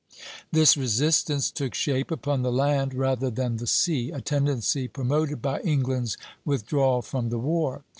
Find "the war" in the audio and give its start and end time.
7.29-7.83